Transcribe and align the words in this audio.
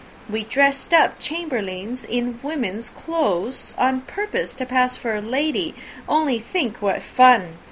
We 0.27 0.41
dressed 0.45 0.95
up 0.95 1.19
Chamberlayne 1.19 1.95
in 2.09 2.39
woman's 2.41 2.89
clothes, 2.89 3.75
on 3.77 4.01
purpose 4.01 4.55
to 4.55 4.65
pass 4.65 4.97
for 4.97 5.13
a 5.13 5.21
lady, 5.21 5.75
only 6.09 6.39
think 6.39 6.81
what 6.81 7.03
fun! 7.03 7.59